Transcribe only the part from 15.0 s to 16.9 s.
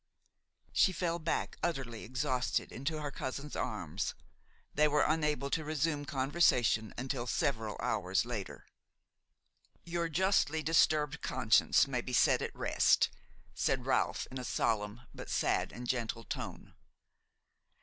but sad and gentle tone.